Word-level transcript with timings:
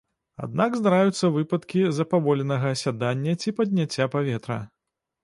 Аднак 0.45 0.77
здараюцца 0.79 1.29
выпадкі 1.35 1.81
запаволенага 1.97 2.71
асядання 2.77 3.37
ці 3.45 3.55
падняцця 3.61 4.09
паветра. 4.15 4.59